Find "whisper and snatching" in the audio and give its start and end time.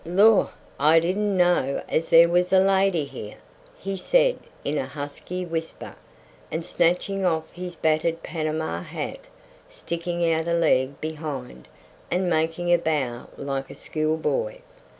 5.45-7.23